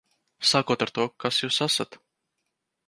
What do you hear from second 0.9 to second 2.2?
to, kas jūs esat.